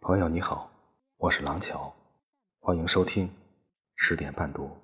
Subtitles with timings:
[0.00, 0.70] 朋友你好，
[1.16, 1.92] 我是廊桥，
[2.60, 3.34] 欢迎收听
[3.96, 4.78] 十点半读。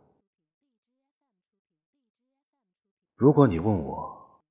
[3.15, 4.43] 如果你问我，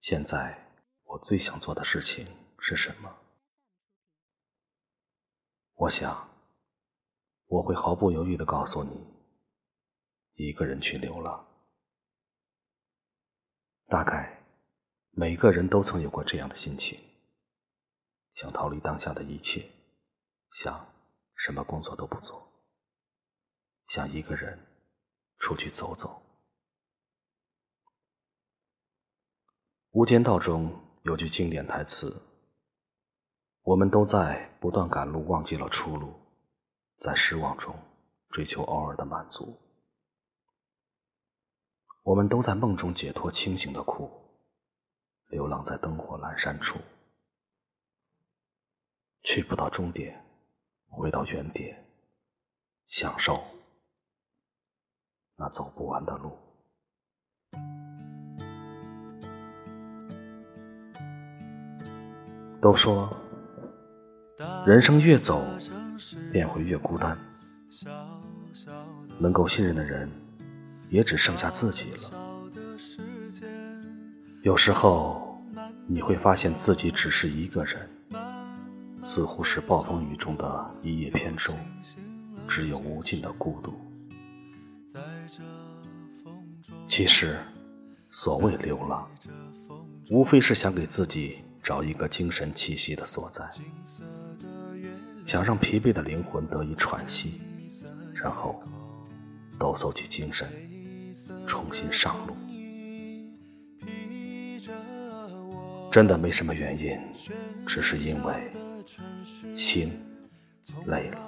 [0.00, 0.64] 现在
[1.04, 2.26] 我最想做的事情
[2.60, 3.14] 是什么？
[5.74, 6.30] 我想，
[7.46, 9.04] 我会毫不犹豫的告诉你，
[10.34, 11.46] 一个人去流浪。
[13.88, 14.40] 大概
[15.10, 16.98] 每个人都曾有过这样的心情，
[18.34, 19.68] 想逃离当下的一切，
[20.52, 20.86] 想
[21.34, 22.52] 什么工作都不做，
[23.88, 24.66] 想一个人
[25.38, 26.08] 出去走走。
[29.90, 32.22] 《无间道》中有句经典台词
[33.62, 36.14] ：“我们都在不断赶路，忘记了出路，
[36.98, 37.74] 在失望中
[38.30, 39.58] 追求偶尔的满足。
[42.02, 44.10] 我们都在梦中解脱清醒的苦，
[45.28, 46.78] 流浪在灯火阑珊处，
[49.22, 50.24] 去不到终点，
[50.92, 51.84] 回到原点，
[52.86, 53.42] 享受
[55.36, 56.36] 那走不完的路。”
[62.60, 63.12] 都说，
[64.64, 65.42] 人生越走，
[66.30, 67.18] 便会越孤单。
[69.18, 70.08] 能够信任的人，
[70.90, 71.98] 也只剩下自己了。
[74.42, 75.42] 有时候，
[75.88, 77.88] 你会发现自己只是一个人，
[79.02, 81.54] 似乎是暴风雨中的一叶扁舟，
[82.48, 83.74] 只有无尽的孤独。
[86.88, 87.38] 其实，
[88.08, 89.08] 所谓流浪，
[90.10, 91.38] 无非是想给自己。
[91.64, 93.48] 找一个精神栖息的所在，
[95.24, 97.40] 想让疲惫的灵魂得以喘息，
[98.12, 98.60] 然后
[99.60, 100.48] 抖擞起精神，
[101.46, 102.34] 重新上路。
[105.92, 106.98] 真的没什么原因，
[107.64, 108.50] 只是因为
[109.56, 109.92] 心
[110.86, 111.18] 累了。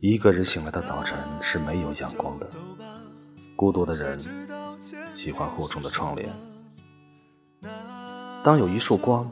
[0.00, 2.48] 一个人醒来的早晨是没有阳光的，
[3.54, 4.18] 孤独的人
[5.16, 6.28] 喜欢厚重的窗帘。
[8.44, 9.30] 当有一束光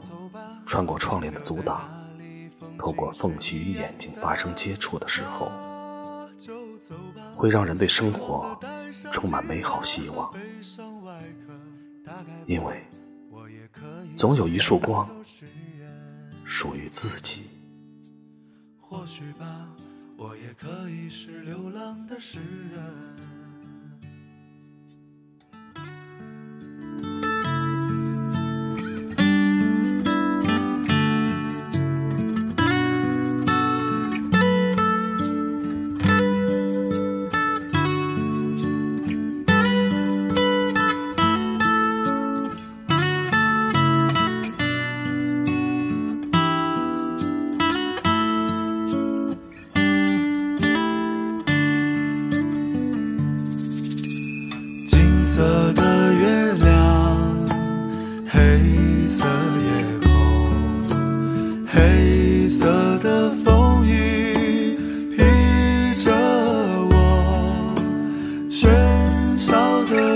[0.65, 1.81] 穿过窗帘的阻挡，
[2.77, 5.51] 透过缝隙与眼睛发生接触的时候，
[7.35, 8.59] 会让人对生活
[9.11, 10.33] 充满美好希望。
[12.45, 12.83] 因为
[14.17, 15.09] 总有一束光
[16.45, 17.49] 属于自己。
[18.79, 19.67] 或许吧。
[20.21, 22.39] 我也可以是流浪的诗
[22.71, 23.30] 人。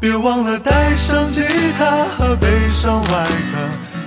[0.00, 1.42] 别忘了带上吉
[1.76, 3.58] 他和悲伤外壳。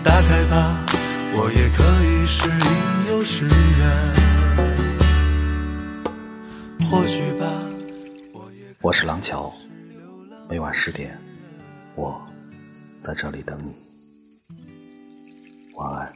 [0.03, 0.85] 打开吧，
[1.33, 3.51] 我也可以是吟游诗人。
[6.89, 7.45] 或许吧，
[8.33, 8.73] 我也。
[8.81, 9.53] 我是廊桥，
[10.49, 11.17] 每晚十点，
[11.95, 12.21] 我。
[13.03, 13.73] 在这里等你，
[15.75, 16.13] 晚安。